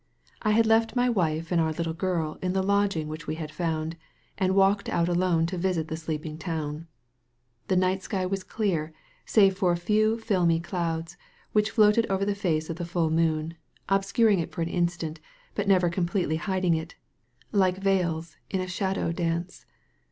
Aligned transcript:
I 0.41 0.49
had 0.53 0.65
left 0.65 0.95
my 0.95 1.09
wife 1.11 1.51
and 1.51 1.61
our 1.61 1.71
little 1.73 1.93
girl 1.93 2.39
in 2.41 2.53
the 2.53 2.63
lodging 2.63 3.07
which 3.07 3.27
we 3.27 3.35
had 3.35 3.51
found, 3.51 3.97
and 4.35 4.55
walked 4.55 4.89
out 4.89 5.07
alone 5.07 5.45
to 5.45 5.59
visit 5.59 5.89
the 5.89 5.95
sleeping 5.95 6.39
town. 6.39 6.87
The 7.67 7.75
night 7.75 8.01
sky 8.01 8.25
was 8.25 8.43
dear, 8.43 8.93
save 9.27 9.55
for 9.55 9.71
a 9.71 9.77
few 9.77 10.17
filmy 10.17 10.57
douds, 10.59 11.17
which 11.51 11.69
floated 11.69 12.07
over 12.07 12.25
the 12.25 12.33
face 12.33 12.67
of 12.67 12.77
the 12.77 12.83
full 12.85 13.11
moon, 13.11 13.53
obscuring 13.89 14.39
it 14.39 14.51
for 14.51 14.63
an 14.63 14.69
instant, 14.69 15.19
but 15.53 15.67
never 15.67 15.87
completely 15.87 16.37
hiding 16.37 16.73
it— 16.73 16.95
^like 17.63 17.77
veils 17.77 18.37
in 18.49 18.59
a 18.59 18.65
shadow 18.67 19.11
dance. 19.11 19.67